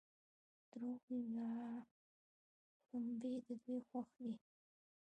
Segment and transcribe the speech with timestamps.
[0.71, 1.03] دوغ
[1.35, 1.49] یا
[2.83, 4.33] شړومبې د دوی خوښ دي.